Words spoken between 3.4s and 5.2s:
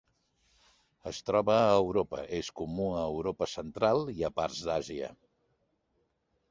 central, i a parts d'Àsia.